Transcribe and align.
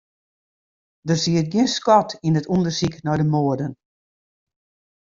Der 1.07 1.17
siet 1.23 1.47
gjin 1.51 1.69
skot 1.75 2.09
yn 2.27 2.37
it 2.39 2.49
ûndersyk 2.53 2.95
nei 3.05 3.17
de 3.19 3.25
moarden. 3.31 3.73